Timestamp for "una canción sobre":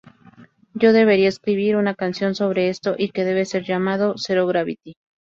1.75-2.69